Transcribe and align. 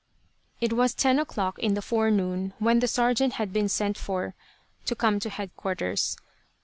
It 0.59 0.73
was 0.73 0.95
ten 0.95 1.19
o'clock 1.19 1.59
in 1.59 1.75
the 1.75 1.81
forenoon 1.83 2.53
when 2.57 2.79
the 2.79 2.87
sergeant 2.87 3.33
had 3.33 3.53
been 3.53 3.69
sent 3.69 3.99
for 3.99 4.33
to 4.87 4.95
come 4.95 5.19
to 5.19 5.29
headquarters. 5.29 6.17